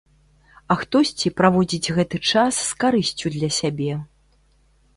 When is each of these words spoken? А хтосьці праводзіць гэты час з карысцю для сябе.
А 0.75 0.77
хтосьці 0.79 1.31
праводзіць 1.41 1.91
гэты 1.99 2.17
час 2.31 2.53
з 2.71 2.81
карысцю 2.85 3.27
для 3.37 3.49
сябе. 3.61 3.93